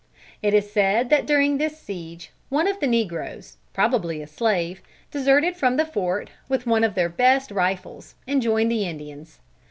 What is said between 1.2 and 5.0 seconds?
during this siege, one of the negroes, probably a slave,